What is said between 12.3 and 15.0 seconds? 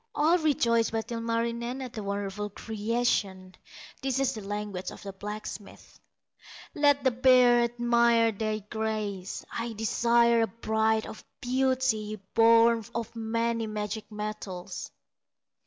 Born of many magic metals."